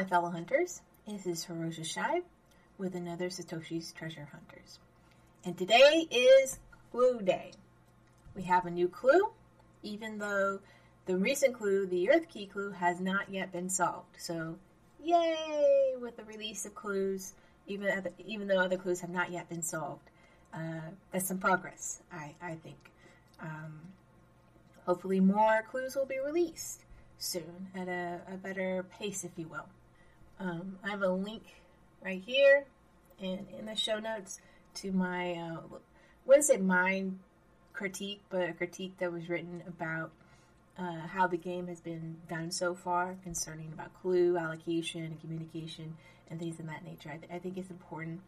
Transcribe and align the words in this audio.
My 0.00 0.06
fellow 0.06 0.30
hunters. 0.30 0.80
This 1.06 1.26
is 1.26 1.44
Hiroshi 1.44 1.84
Shy 1.84 2.22
with 2.78 2.94
another 2.94 3.28
Satoshi's 3.28 3.92
Treasure 3.92 4.26
Hunters. 4.32 4.78
And 5.44 5.58
today 5.58 6.08
is 6.10 6.58
Clue 6.90 7.20
Day. 7.20 7.52
We 8.34 8.44
have 8.44 8.64
a 8.64 8.70
new 8.70 8.88
clue, 8.88 9.30
even 9.82 10.16
though 10.16 10.60
the 11.04 11.18
recent 11.18 11.52
clue, 11.54 11.84
the 11.84 12.08
Earth 12.08 12.30
Key 12.30 12.46
clue, 12.46 12.70
has 12.70 12.98
not 12.98 13.30
yet 13.30 13.52
been 13.52 13.68
solved. 13.68 14.16
So, 14.16 14.56
yay 15.04 15.92
with 16.00 16.16
the 16.16 16.24
release 16.24 16.64
of 16.64 16.74
clues, 16.74 17.34
even 17.66 17.90
other, 17.90 18.10
even 18.24 18.48
though 18.48 18.58
other 18.58 18.78
clues 18.78 19.02
have 19.02 19.10
not 19.10 19.30
yet 19.30 19.50
been 19.50 19.62
solved. 19.62 20.08
Uh, 20.54 20.92
that's 21.12 21.28
some 21.28 21.36
progress, 21.36 22.00
I, 22.10 22.34
I 22.40 22.54
think. 22.54 22.90
Um, 23.38 23.80
hopefully, 24.86 25.20
more 25.20 25.62
clues 25.70 25.94
will 25.94 26.06
be 26.06 26.20
released 26.24 26.86
soon 27.18 27.68
at 27.74 27.86
a, 27.86 28.22
a 28.32 28.38
better 28.38 28.86
pace, 28.98 29.24
if 29.24 29.32
you 29.36 29.46
will. 29.46 29.66
Um, 30.40 30.78
I 30.82 30.90
have 30.90 31.02
a 31.02 31.08
link 31.08 31.42
right 32.02 32.22
here 32.24 32.64
and 33.20 33.46
in 33.58 33.66
the 33.66 33.76
show 33.76 33.98
notes 33.98 34.40
to 34.76 34.90
my, 34.90 35.34
uh, 35.34 35.60
I 35.60 35.78
wouldn't 36.24 36.62
my 36.62 37.04
critique, 37.74 38.22
but 38.30 38.48
a 38.48 38.52
critique 38.54 38.98
that 38.98 39.12
was 39.12 39.28
written 39.28 39.62
about 39.68 40.10
uh, 40.78 41.06
how 41.06 41.26
the 41.26 41.36
game 41.36 41.66
has 41.66 41.80
been 41.80 42.16
done 42.28 42.50
so 42.50 42.74
far 42.74 43.16
concerning 43.22 43.70
about 43.72 43.90
clue 44.00 44.38
allocation 44.38 45.04
and 45.04 45.20
communication 45.20 45.96
and 46.30 46.40
things 46.40 46.58
of 46.58 46.66
that 46.66 46.84
nature. 46.84 47.10
I, 47.12 47.16
th- 47.18 47.32
I 47.32 47.38
think 47.38 47.58
it's 47.58 47.70
important 47.70 48.20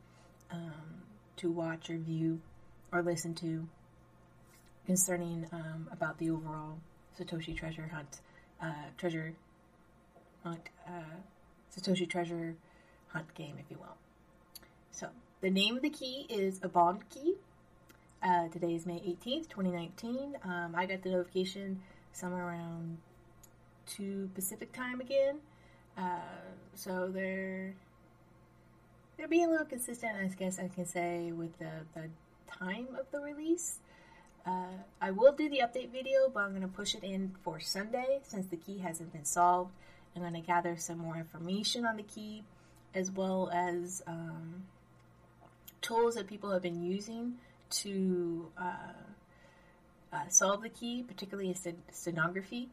um, 0.50 1.03
to 1.37 1.50
watch 1.50 1.89
or 1.89 1.97
view 1.97 2.41
or 2.92 3.03
listen 3.03 3.34
to 3.37 3.67
concerning 4.84 5.47
um, 5.53 5.89
about 5.91 6.19
the 6.19 6.31
overall 6.31 6.78
Satoshi 7.19 7.56
treasure 7.56 7.91
hunt 7.92 8.20
uh, 8.61 8.91
treasure 8.98 9.34
hunt, 10.44 10.69
uh, 10.87 11.17
Satoshi 11.75 12.09
treasure 12.09 12.55
hunt 13.09 13.34
game, 13.34 13.56
if 13.59 13.70
you 13.70 13.78
will. 13.78 13.97
So 14.91 15.09
the 15.41 15.51
name 15.51 15.77
of 15.77 15.83
the 15.83 15.91
key 15.91 16.27
is 16.28 16.59
Audubon 16.59 17.01
key. 17.11 17.34
Uh, 18.23 18.48
today 18.48 18.75
is 18.75 18.87
May 18.87 19.01
18th, 19.01 19.48
2019. 19.48 20.37
Um, 20.45 20.75
I 20.77 20.87
got 20.87 21.03
the 21.03 21.11
notification 21.11 21.81
somewhere 22.12 22.47
around 22.47 22.98
2 23.87 24.31
Pacific 24.34 24.73
time 24.73 25.00
again. 25.00 25.39
Uh, 25.97 26.20
so 26.75 27.11
they're 27.12 27.75
they're 29.17 29.28
being 29.28 29.47
a 29.47 29.50
little 29.50 29.67
consistent, 29.67 30.17
I 30.17 30.27
guess 30.27 30.59
I 30.59 30.69
can 30.69 30.87
say, 30.87 31.33
with 31.33 31.59
the, 31.59 31.70
the 31.95 32.09
time 32.50 32.89
of 32.98 33.06
the 33.12 33.20
release. 33.20 33.78
Uh, 34.45 34.78
I 35.00 35.11
will 35.11 35.33
do 35.33 35.48
the 35.48 35.59
update 35.59 35.91
video, 35.91 36.28
but 36.33 36.41
I'm 36.41 36.50
going 36.50 36.62
to 36.62 36.69
push 36.69 36.95
it 36.95 37.05
in 37.05 37.33
for 37.43 37.61
Sunday 37.61 38.20
since 38.25 38.47
the 38.47 38.56
key 38.56 38.78
hasn't 38.78 39.12
been 39.12 39.25
solved. 39.25 39.73
I'm 40.15 40.23
going 40.23 40.35
to 40.35 40.41
gather 40.41 40.77
some 40.77 40.99
more 40.99 41.17
information 41.17 41.87
on 41.87 41.97
the 41.97 42.03
key 42.03 42.45
as 42.95 43.11
well 43.11 43.51
as 43.53 44.03
um, 44.07 44.65
tools 45.81 46.15
that 46.17 46.27
people 46.27 46.51
have 46.51 46.63
been 46.63 46.83
using 46.83 47.35
to 47.71 48.49
uh, 48.59 48.93
uh, 50.12 50.28
solve 50.28 50.62
the 50.62 50.69
key, 50.69 51.03
particularly 51.03 51.49
in 51.49 51.55
st- 51.55 51.78
stenography. 51.91 52.69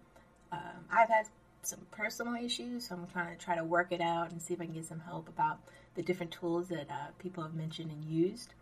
Um, 0.51 0.85
I've 0.91 1.07
had 1.09 1.27
some 1.63 1.79
personal 1.91 2.35
issues, 2.35 2.87
so 2.87 2.95
I'm 2.95 3.07
trying 3.07 3.37
to 3.37 3.43
try 3.43 3.55
to 3.55 3.63
work 3.63 3.91
it 3.91 4.01
out 4.01 4.31
and 4.31 4.41
see 4.41 4.53
if 4.53 4.61
I 4.61 4.65
can 4.65 4.73
get 4.73 4.85
some 4.85 4.99
help 4.99 5.29
about 5.29 5.59
the 5.95 6.01
different 6.01 6.31
tools 6.31 6.67
that 6.67 6.89
uh, 6.89 7.11
people 7.17 7.43
have 7.43 7.53
mentioned 7.53 7.91
and 7.91 8.03
used 8.03 8.53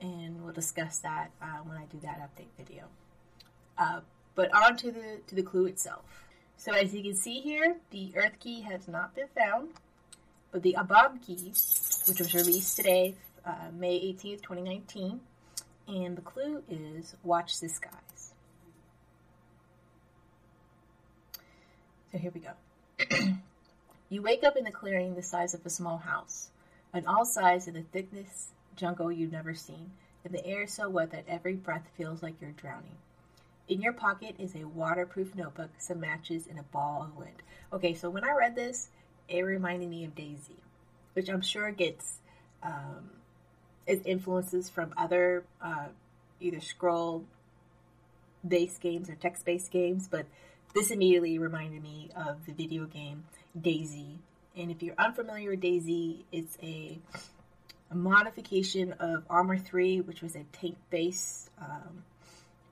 and 0.00 0.42
we'll 0.42 0.52
discuss 0.52 0.98
that 0.98 1.30
uh, 1.40 1.58
when 1.64 1.76
I 1.76 1.84
do 1.86 1.98
that 2.02 2.20
update 2.20 2.48
video. 2.56 2.84
Uh, 3.78 4.00
but 4.34 4.54
on 4.54 4.76
to 4.78 4.90
the 4.90 5.20
to 5.26 5.34
the 5.34 5.42
clue 5.42 5.66
itself. 5.66 6.25
So 6.56 6.72
as 6.72 6.94
you 6.94 7.02
can 7.02 7.14
see 7.14 7.40
here, 7.40 7.76
the 7.90 8.12
Earth 8.16 8.40
key 8.40 8.62
has 8.62 8.88
not 8.88 9.14
been 9.14 9.28
found, 9.36 9.68
but 10.50 10.62
the 10.62 10.76
Audubon 10.76 11.18
key, 11.18 11.52
which 12.08 12.18
was 12.18 12.34
released 12.34 12.76
today, 12.76 13.14
uh, 13.44 13.70
May 13.76 14.00
18th, 14.00 14.42
2019, 14.42 15.20
and 15.88 16.16
the 16.16 16.22
clue 16.22 16.62
is 16.68 17.14
watch 17.22 17.60
the 17.60 17.68
skies. 17.68 18.32
So 22.10 22.18
here 22.18 22.32
we 22.34 22.40
go. 22.40 23.36
you 24.08 24.22
wake 24.22 24.42
up 24.42 24.56
in 24.56 24.64
the 24.64 24.70
clearing 24.70 25.14
the 25.14 25.22
size 25.22 25.54
of 25.54 25.64
a 25.64 25.70
small 25.70 25.98
house, 25.98 26.48
on 26.94 27.06
all 27.06 27.24
sides 27.24 27.68
of 27.68 27.74
the 27.74 27.82
thickness 27.82 28.48
jungle 28.74 29.12
you've 29.12 29.32
never 29.32 29.54
seen, 29.54 29.90
and 30.24 30.32
the 30.32 30.44
air 30.46 30.62
is 30.62 30.72
so 30.72 30.88
wet 30.88 31.10
that 31.12 31.24
every 31.28 31.54
breath 31.54 31.86
feels 31.96 32.22
like 32.22 32.40
you're 32.40 32.50
drowning. 32.52 32.96
In 33.68 33.80
your 33.80 33.92
pocket 33.92 34.36
is 34.38 34.54
a 34.54 34.64
waterproof 34.64 35.34
notebook, 35.34 35.70
some 35.78 36.00
matches, 36.00 36.46
and 36.48 36.58
a 36.58 36.62
ball 36.62 37.02
of 37.02 37.18
lint. 37.18 37.42
Okay, 37.72 37.94
so 37.94 38.08
when 38.08 38.24
I 38.24 38.30
read 38.32 38.54
this, 38.54 38.88
it 39.28 39.40
reminded 39.40 39.88
me 39.88 40.04
of 40.04 40.14
DayZ, 40.14 40.50
which 41.14 41.28
I'm 41.28 41.40
sure 41.40 41.70
gets 41.72 42.18
um, 42.62 43.10
its 43.86 44.06
influences 44.06 44.70
from 44.70 44.94
other 44.96 45.44
uh, 45.60 45.86
either 46.40 46.60
scroll 46.60 47.24
based 48.46 48.80
games 48.80 49.10
or 49.10 49.16
text 49.16 49.44
based 49.44 49.72
games, 49.72 50.06
but 50.08 50.26
this 50.74 50.90
immediately 50.90 51.38
reminded 51.38 51.82
me 51.82 52.10
of 52.14 52.46
the 52.46 52.52
video 52.52 52.84
game 52.84 53.24
DayZ. 53.58 54.18
And 54.56 54.70
if 54.70 54.82
you're 54.82 54.94
unfamiliar 54.96 55.50
with 55.50 55.60
DayZ, 55.60 56.22
it's 56.30 56.56
a 56.62 56.98
a 57.90 57.94
modification 57.94 58.92
of 58.98 59.24
Arma 59.30 59.58
3, 59.58 60.00
which 60.00 60.20
was 60.20 60.34
a 60.34 60.44
tank 60.52 60.76
based 60.90 61.50
um, 61.60 62.02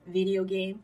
video 0.07 0.43
game. 0.43 0.83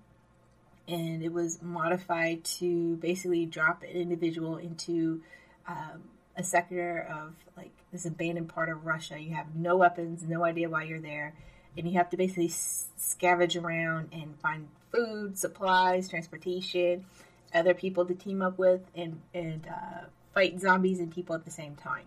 And 0.88 1.24
it 1.24 1.32
was 1.32 1.62
modified 1.62 2.44
to 2.60 2.98
basically 2.98 3.46
drop 3.46 3.84
an 3.84 3.90
individual 3.90 4.58
into 4.58 5.22
um, 5.68 6.04
a 6.36 6.44
sector 6.44 7.08
of 7.12 7.34
like 7.56 7.72
this 7.92 8.06
abandoned 8.06 8.50
part 8.50 8.70
of 8.70 8.86
Russia. 8.86 9.20
You 9.20 9.34
have 9.36 9.56
no 9.56 9.78
weapons, 9.78 10.24
no 10.24 10.44
idea 10.44 10.70
why 10.70 10.84
you're 10.84 11.00
there, 11.00 11.34
and 11.78 11.88
you 11.88 11.98
have 11.98 12.10
to 12.10 12.18
basically 12.18 12.50
scavenge 12.50 13.62
around 13.62 14.10
and 14.12 14.38
find 14.40 14.68
food, 14.92 15.38
supplies, 15.38 16.10
transportation, 16.10 17.06
other 17.54 17.74
people 17.74 18.06
to 18.06 18.16
team 18.16 18.42
up 18.42 18.58
with, 18.58 18.82
and 18.96 19.22
and 19.34 19.68
uh, 19.68 20.06
fight 20.34 20.60
zombies 20.60 21.00
and 21.00 21.12
people 21.12 21.36
at 21.36 21.46
the 21.46 21.52
same 21.52 21.76
time 21.76 22.06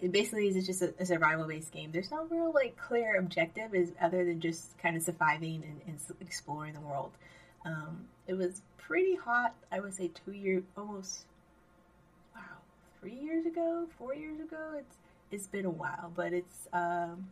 it 0.00 0.12
basically 0.12 0.48
is 0.48 0.66
just 0.66 0.82
a, 0.82 0.92
a 0.98 1.06
survival 1.06 1.46
based 1.46 1.72
game. 1.72 1.90
There's 1.92 2.10
no 2.10 2.24
real 2.24 2.52
like 2.52 2.76
clear 2.76 3.16
objective 3.16 3.74
is 3.74 3.92
other 4.00 4.24
than 4.24 4.40
just 4.40 4.76
kind 4.78 4.96
of 4.96 5.02
surviving 5.02 5.62
and, 5.64 5.80
and 5.86 5.98
exploring 6.20 6.74
the 6.74 6.80
world. 6.80 7.12
Um, 7.64 8.06
it 8.26 8.34
was 8.34 8.62
pretty 8.78 9.16
hot. 9.16 9.54
I 9.72 9.80
would 9.80 9.94
say 9.94 10.10
two 10.24 10.32
years, 10.32 10.62
almost 10.76 11.24
wow, 12.34 12.42
three 13.00 13.14
years 13.14 13.46
ago, 13.46 13.86
four 13.98 14.14
years 14.14 14.40
ago. 14.40 14.72
It's 14.78 14.96
it's 15.30 15.46
been 15.46 15.64
a 15.64 15.70
while, 15.70 16.12
but 16.14 16.32
it's 16.32 16.68
um, 16.72 17.28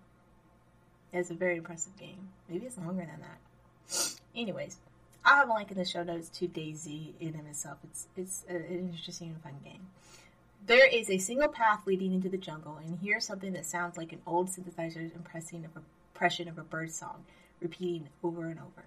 it's 1.13 1.31
a 1.31 1.35
very 1.35 1.57
impressive 1.59 1.97
game. 1.99 2.29
Maybe 2.49 2.67
it's 2.67 2.79
longer 2.79 3.07
than 3.07 3.21
that. 3.21 4.15
Anyways, 4.35 4.77
I'll 5.25 5.37
have 5.37 5.51
a 5.51 5.55
link 5.55 5.71
in 5.71 5.77
the 5.77 5.85
show 5.85 6.03
notes 6.03 6.29
to 6.39 6.49
DayZ 6.49 7.13
in 7.21 7.35
and 7.35 7.47
itself. 7.49 7.79
It's 7.85 8.07
it's 8.17 8.45
an 8.49 8.65
interesting 8.65 9.29
and 9.29 9.43
fun 9.43 9.57
game. 9.63 9.82
There 10.65 10.87
is 10.87 11.11
a 11.11 11.19
single 11.19 11.49
path 11.49 11.89
leading 11.89 12.13
into 12.13 12.29
the 12.29 12.39
jungle, 12.39 12.77
and 12.77 13.01
here's 13.01 13.25
something 13.25 13.53
that 13.55 13.67
sounds 13.67 13.97
like 13.97 14.13
an 14.13 14.23
old 14.25 14.49
synthesizer's 14.49 15.11
impressing 15.11 15.65
of 15.65 15.73
impression 16.15 16.47
of 16.47 16.57
a 16.57 16.63
bird 16.63 16.93
song, 16.93 17.25
repeating 17.61 18.11
over 18.23 18.47
and 18.47 18.61
over. 18.61 18.85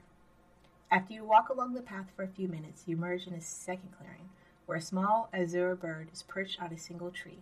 After 0.89 1.13
you 1.13 1.25
walk 1.25 1.49
along 1.49 1.73
the 1.73 1.81
path 1.81 2.05
for 2.15 2.23
a 2.23 2.29
few 2.29 2.47
minutes, 2.47 2.83
you 2.85 2.95
emerge 2.95 3.27
in 3.27 3.33
a 3.33 3.41
second 3.41 3.89
clearing, 3.97 4.29
where 4.65 4.77
a 4.77 4.81
small 4.81 5.27
azure 5.33 5.75
bird 5.75 6.07
is 6.13 6.23
perched 6.23 6.61
on 6.61 6.71
a 6.71 6.77
single 6.77 7.11
tree. 7.11 7.39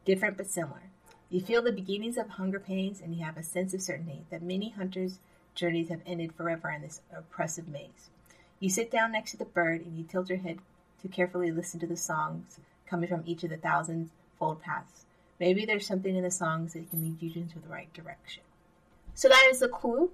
different 0.06 0.38
but 0.38 0.48
similar. 0.48 0.84
You 1.30 1.40
feel 1.40 1.62
the 1.62 1.72
beginnings 1.72 2.18
of 2.18 2.32
hunger 2.32 2.60
pains, 2.60 3.00
and 3.00 3.16
you 3.16 3.24
have 3.24 3.38
a 3.38 3.44
sense 3.44 3.74
of 3.74 3.82
certainty 3.82 4.26
that 4.30 4.42
many 4.42 4.70
hunters' 4.70 5.20
journeys 5.56 5.88
have 5.88 6.02
ended 6.06 6.36
forever 6.36 6.70
in 6.70 6.82
this 6.82 7.00
oppressive 7.16 7.70
maze. 7.70 8.10
You 8.60 8.70
sit 8.70 8.92
down 8.92 9.14
next 9.14 9.32
to 9.32 9.38
the 9.38 9.46
bird, 9.46 9.86
and 9.86 9.98
you 9.98 10.04
tilt 10.04 10.28
your 10.30 10.40
head 10.40 10.60
to 11.02 11.08
carefully 11.08 11.52
listen 11.52 11.80
to 11.80 11.88
the 11.88 11.98
songs 11.98 12.60
coming 12.88 13.10
from 13.10 13.24
each 13.26 13.44
of 13.44 13.50
the 13.50 13.58
thousand 13.58 14.10
fold 14.38 14.62
paths. 14.62 15.06
Maybe 15.40 15.66
there's 15.66 15.88
something 15.88 16.16
in 16.16 16.24
the 16.24 16.32
songs 16.32 16.74
that 16.74 16.90
can 16.90 17.02
lead 17.02 17.22
you 17.22 17.42
into 17.42 17.60
the 17.60 17.68
right 17.68 17.92
direction. 17.94 18.44
So 19.16 19.28
that 19.30 19.48
is 19.50 19.60
the 19.60 19.68
clue. 19.68 20.12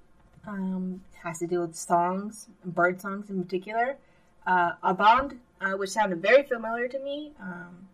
Um, 0.48 1.02
has 1.24 1.40
to 1.40 1.48
do 1.48 1.62
with 1.62 1.76
songs, 1.76 2.48
bird 2.64 3.02
songs 3.02 3.30
in 3.30 3.44
particular. 3.44 3.98
Uh, 4.46 4.74
Audubon 4.82 5.42
uh, 5.62 5.72
which 5.72 5.90
sounded 5.90 6.22
very 6.22 6.44
familiar 6.44 6.88
to 6.88 7.00
me. 7.00 7.32
Um, 7.42 7.88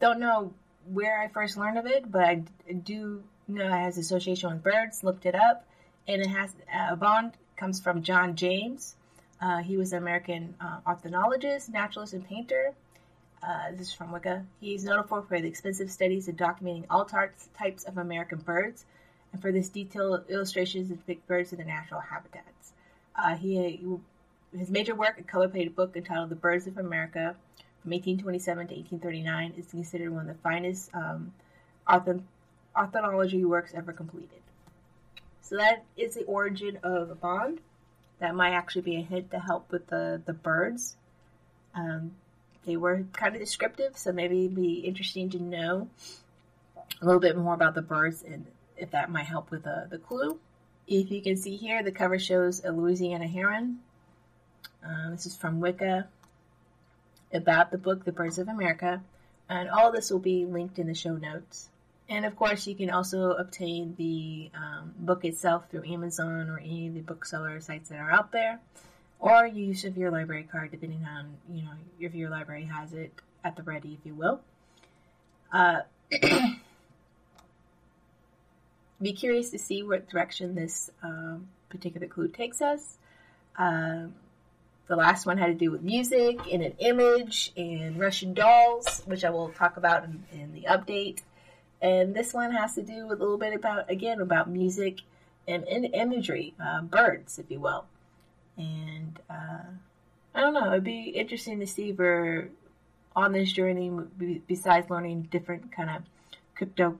don't 0.00 0.20
know 0.20 0.52
where 0.92 1.20
I 1.20 1.28
first 1.28 1.56
learned 1.56 1.78
of 1.78 1.86
it, 1.86 2.10
but 2.10 2.22
I 2.24 2.44
do 2.72 3.22
know 3.48 3.66
it 3.66 3.70
has 3.70 3.98
association 3.98 4.50
with 4.50 4.62
birds. 4.62 5.04
Looked 5.04 5.26
it 5.26 5.34
up, 5.34 5.66
and 6.08 6.22
it 6.22 6.28
has 6.28 6.54
uh, 6.74 6.96
bond 6.96 7.32
comes 7.56 7.80
from 7.80 8.02
John 8.02 8.36
James. 8.36 8.96
Uh, 9.44 9.58
he 9.58 9.76
was 9.76 9.92
an 9.92 9.98
American 9.98 10.54
uh, 10.58 10.78
ornithologist, 10.86 11.68
naturalist, 11.68 12.14
and 12.14 12.26
painter. 12.26 12.72
Uh, 13.42 13.72
this 13.72 13.88
is 13.88 13.92
from 13.92 14.10
Wicca. 14.10 14.42
He's 14.58 14.84
notable 14.84 15.20
for 15.20 15.38
the 15.38 15.46
expensive 15.46 15.90
studies 15.90 16.28
of 16.28 16.36
documenting 16.36 16.86
all 16.88 17.04
types 17.04 17.84
of 17.84 17.98
American 17.98 18.38
birds, 18.38 18.86
and 19.32 19.42
for 19.42 19.52
this 19.52 19.68
detailed 19.68 20.24
illustrations 20.30 20.90
of 20.90 20.96
depict 20.96 21.28
birds 21.28 21.52
in 21.52 21.58
their 21.58 21.66
natural 21.66 22.00
habitats. 22.00 22.72
Uh, 23.14 23.36
he 23.36 23.78
his 24.56 24.70
major 24.70 24.94
work, 24.94 25.18
a 25.18 25.22
color-plated 25.22 25.76
book 25.76 25.94
entitled 25.94 26.30
"The 26.30 26.36
Birds 26.36 26.66
of 26.66 26.78
America" 26.78 27.36
from 27.82 27.90
1827 27.90 28.68
to 28.68 28.74
1839, 28.74 29.54
is 29.58 29.66
considered 29.70 30.10
one 30.10 30.30
of 30.30 30.36
the 30.36 30.42
finest 30.42 30.88
um, 30.94 31.34
ornithology 31.86 33.44
works 33.44 33.72
ever 33.74 33.92
completed. 33.92 34.40
So 35.42 35.58
that 35.58 35.84
is 35.98 36.14
the 36.14 36.24
origin 36.24 36.78
of 36.82 37.10
Audubon. 37.22 37.60
That 38.24 38.34
might 38.34 38.52
actually 38.52 38.82
be 38.82 38.96
a 38.96 39.02
hint 39.02 39.30
to 39.32 39.38
help 39.38 39.70
with 39.70 39.86
the 39.88 40.20
the 40.24 40.32
birds. 40.32 40.96
Um, 41.74 42.12
they 42.64 42.76
were 42.76 43.04
kind 43.12 43.34
of 43.34 43.40
descriptive, 43.40 43.96
so 43.98 44.12
maybe 44.12 44.46
it'd 44.46 44.56
be 44.56 44.74
interesting 44.80 45.28
to 45.30 45.42
know 45.42 45.88
a 47.02 47.04
little 47.04 47.20
bit 47.20 47.36
more 47.36 47.54
about 47.54 47.74
the 47.74 47.82
birds 47.82 48.22
and 48.22 48.46
if 48.76 48.92
that 48.92 49.10
might 49.10 49.26
help 49.26 49.50
with 49.50 49.64
the, 49.64 49.86
the 49.90 49.98
clue. 49.98 50.38
If 50.86 51.10
you 51.10 51.20
can 51.20 51.36
see 51.36 51.56
here, 51.56 51.82
the 51.82 51.92
cover 51.92 52.18
shows 52.18 52.64
a 52.64 52.72
Louisiana 52.72 53.26
heron 53.26 53.80
uh, 54.84 55.10
this 55.10 55.26
is 55.26 55.36
from 55.36 55.60
Wicca 55.60 56.06
about 57.32 57.70
the 57.70 57.78
book 57.78 58.04
The 58.04 58.12
Birds 58.12 58.38
of 58.38 58.48
America. 58.48 59.02
And 59.48 59.68
all 59.68 59.92
this 59.92 60.10
will 60.10 60.18
be 60.18 60.44
linked 60.44 60.78
in 60.78 60.86
the 60.86 60.94
show 60.94 61.16
notes. 61.16 61.68
And 62.08 62.26
of 62.26 62.36
course, 62.36 62.66
you 62.66 62.74
can 62.74 62.90
also 62.90 63.30
obtain 63.30 63.94
the 63.96 64.50
um, 64.54 64.92
book 64.98 65.24
itself 65.24 65.70
through 65.70 65.84
Amazon 65.84 66.50
or 66.50 66.58
any 66.58 66.88
of 66.88 66.94
the 66.94 67.00
bookseller 67.00 67.60
sites 67.60 67.88
that 67.88 67.98
are 67.98 68.10
out 68.10 68.30
there, 68.30 68.60
or 69.18 69.46
use 69.46 69.84
of 69.84 69.96
your 69.96 70.10
library 70.10 70.46
card, 70.50 70.70
depending 70.70 71.04
on 71.06 71.36
you 71.50 71.62
know 71.62 71.70
if 71.98 72.14
your 72.14 72.28
library 72.28 72.64
has 72.64 72.92
it 72.92 73.12
at 73.42 73.56
the 73.56 73.62
ready, 73.62 73.96
if 73.98 74.06
you 74.06 74.14
will. 74.14 74.40
Uh, 75.52 75.80
be 79.00 79.12
curious 79.12 79.50
to 79.50 79.58
see 79.58 79.82
what 79.82 80.08
direction 80.08 80.54
this 80.54 80.90
um, 81.02 81.48
particular 81.68 82.06
clue 82.06 82.28
takes 82.28 82.60
us. 82.60 82.98
Um, 83.56 84.14
the 84.86 84.96
last 84.96 85.24
one 85.24 85.38
had 85.38 85.46
to 85.46 85.54
do 85.54 85.70
with 85.70 85.82
music 85.82 86.40
and 86.52 86.62
an 86.62 86.74
image 86.78 87.52
and 87.56 87.98
Russian 87.98 88.34
dolls, 88.34 89.02
which 89.06 89.24
I 89.24 89.30
will 89.30 89.48
talk 89.50 89.76
about 89.76 90.04
in, 90.04 90.24
in 90.32 90.52
the 90.52 90.66
update. 90.68 91.22
And 91.84 92.14
this 92.14 92.32
one 92.32 92.50
has 92.52 92.74
to 92.76 92.82
do 92.82 93.06
with 93.06 93.20
a 93.20 93.22
little 93.22 93.36
bit 93.36 93.52
about, 93.52 93.90
again, 93.90 94.22
about 94.22 94.48
music 94.48 95.00
and, 95.46 95.64
and 95.64 95.94
imagery, 95.94 96.54
uh, 96.58 96.80
birds, 96.80 97.38
if 97.38 97.50
you 97.50 97.60
will. 97.60 97.84
And 98.56 99.20
uh, 99.28 99.64
I 100.34 100.40
don't 100.40 100.54
know, 100.54 100.72
it'd 100.72 100.82
be 100.82 101.10
interesting 101.10 101.60
to 101.60 101.66
see 101.66 101.90
if 101.90 101.98
we're 101.98 102.48
on 103.14 103.32
this 103.32 103.52
journey, 103.52 103.92
besides 104.48 104.88
learning 104.88 105.28
different 105.30 105.72
kind 105.72 105.90
of 105.90 106.02
crypto 106.54 106.98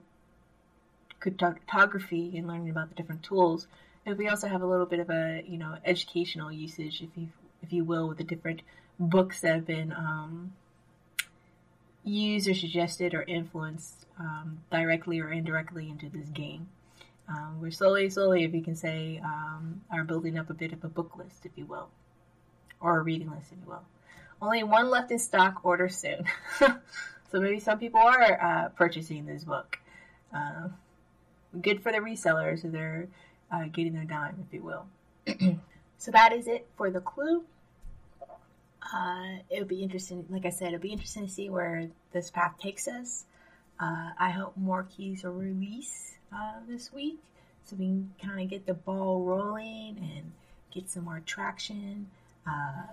cryptography 1.19 2.37
and 2.37 2.47
learning 2.47 2.69
about 2.69 2.89
the 2.89 2.95
different 2.95 3.23
tools, 3.23 3.65
if 4.05 4.19
we 4.19 4.27
also 4.27 4.47
have 4.47 4.61
a 4.61 4.67
little 4.67 4.85
bit 4.85 4.99
of 4.99 5.09
a 5.09 5.43
you 5.47 5.57
know 5.57 5.77
educational 5.83 6.51
usage, 6.51 7.01
if 7.01 7.09
you 7.15 7.29
if 7.63 7.73
you 7.73 7.83
will, 7.83 8.07
with 8.07 8.19
the 8.19 8.23
different 8.23 8.61
books 8.99 9.41
that 9.41 9.55
have 9.55 9.65
been 9.65 9.91
um, 9.93 10.53
used 12.05 12.47
or 12.47 12.53
suggested 12.53 13.13
or 13.13 13.23
influenced 13.23 14.05
um, 14.19 14.59
directly 14.71 15.19
or 15.19 15.31
indirectly 15.31 15.89
into 15.89 16.07
this 16.09 16.29
game. 16.29 16.67
Um, 17.27 17.59
we're 17.59 17.71
slowly, 17.71 18.09
slowly, 18.09 18.43
if 18.43 18.53
you 18.53 18.61
can 18.61 18.75
say, 18.75 19.19
um, 19.23 19.81
are 19.91 20.03
building 20.03 20.37
up 20.37 20.49
a 20.49 20.53
bit 20.53 20.71
of 20.71 20.83
a 20.83 20.87
book 20.87 21.17
list, 21.17 21.45
if 21.45 21.51
you 21.55 21.65
will, 21.65 21.89
or 22.79 22.99
a 22.99 23.01
reading 23.01 23.31
list, 23.31 23.51
if 23.51 23.57
you 23.63 23.69
will. 23.69 23.83
Only 24.41 24.63
one 24.63 24.89
left 24.89 25.11
in 25.11 25.17
stock. 25.17 25.61
Order 25.63 25.89
soon. 25.89 26.25
so 26.59 27.39
maybe 27.39 27.59
some 27.59 27.79
people 27.79 27.99
are 27.99 28.41
uh, 28.41 28.69
purchasing 28.69 29.25
this 29.25 29.43
book. 29.43 29.79
Uh, 30.35 30.69
good 31.61 31.81
for 31.81 31.91
the 31.91 31.99
resellers 31.99 32.61
they're 32.69 33.07
uh, 33.51 33.65
getting 33.71 33.93
their 33.93 34.03
dime, 34.03 34.45
if 34.45 34.53
you 34.53 34.61
will. 34.61 34.85
so 35.97 36.11
that 36.11 36.33
is 36.33 36.47
it 36.47 36.67
for 36.77 36.91
the 36.91 36.99
clue. 36.99 37.43
Uh, 38.93 39.39
it'll 39.49 39.65
be 39.67 39.81
interesting. 39.81 40.25
Like 40.29 40.45
I 40.45 40.49
said, 40.49 40.69
it'll 40.69 40.79
be 40.79 40.91
interesting 40.91 41.25
to 41.25 41.31
see 41.31 41.49
where 41.49 41.87
this 42.11 42.29
path 42.29 42.55
takes 42.59 42.87
us. 42.87 43.25
Uh, 43.79 44.11
I 44.17 44.29
hope 44.29 44.55
more 44.55 44.87
keys 44.95 45.25
are 45.25 45.31
released 45.31 46.13
uh, 46.33 46.59
this 46.67 46.93
week 46.93 47.17
so 47.65 47.75
we 47.75 47.85
can 47.85 48.13
kind 48.21 48.41
of 48.41 48.49
get 48.49 48.65
the 48.65 48.73
ball 48.73 49.23
rolling 49.23 49.97
and 49.97 50.31
get 50.71 50.89
some 50.89 51.05
more 51.05 51.21
traction. 51.25 52.07
Uh, 52.47 52.83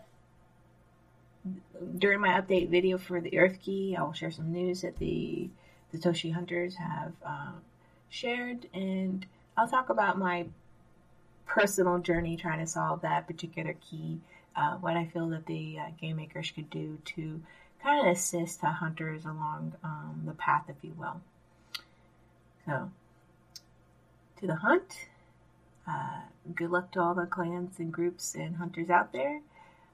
during 1.99 2.21
my 2.21 2.41
update 2.41 2.69
video 2.69 2.99
for 2.99 3.21
the 3.21 3.39
Earth 3.39 3.59
Key, 3.63 3.97
I 3.99 4.03
will 4.03 4.13
share 4.13 4.31
some 4.31 4.53
news 4.53 4.83
that 4.83 4.99
the 4.99 5.51
the 5.91 5.99
Toshi 5.99 6.33
Hunters 6.33 6.77
have 6.77 7.13
um, 7.23 7.61
shared, 8.09 8.67
and 8.73 9.27
I'll 9.59 9.69
talk 9.69 9.91
about 9.91 10.19
my 10.19 10.47
personal 11.45 11.99
journey 11.99 12.37
trying 12.37 12.61
to 12.61 12.67
solve 12.67 13.03
that 13.03 13.27
particular 13.27 13.75
key 13.75 14.21
uh, 14.57 14.77
what 14.77 14.97
I 14.97 15.07
feel 15.07 15.29
that 15.29 15.47
the 15.47 15.79
uh, 15.79 15.91
game 16.01 16.17
makers 16.17 16.51
could 16.51 16.71
do 16.71 16.99
to 17.17 17.41
kind 17.83 18.07
of 18.07 18.13
assist 18.13 18.61
the 18.61 18.69
hunters 18.69 19.25
along 19.25 19.75
um, 19.83 20.23
the 20.27 20.33
path, 20.33 20.65
if 20.69 20.77
you 20.83 20.95
will. 20.97 21.21
So, 22.67 22.91
to 24.41 24.47
the 24.47 24.57
hunt. 24.57 25.07
Uh, 25.89 26.21
good 26.55 26.71
luck 26.71 26.93
to 26.93 27.01
all 27.01 27.15
the 27.15 27.27
clans 27.27 27.79
and 27.79 27.93
groups 27.93 28.35
and 28.35 28.57
hunters 28.57 28.91
out 28.91 29.13
there. 29.13 29.41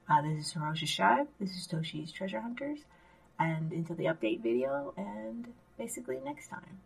Uh, 0.09 0.21
this 0.21 0.47
is 0.47 0.53
Ferocious 0.53 0.89
Shive. 0.89 1.27
This 1.39 1.51
is 1.51 1.67
Toshi's 1.67 2.11
Treasure 2.11 2.41
Hunters. 2.41 2.79
And 3.39 3.71
until 3.71 3.95
the 3.95 4.05
update 4.05 4.41
video, 4.41 4.93
and 4.97 5.47
basically 5.77 6.19
next 6.23 6.49
time. 6.49 6.79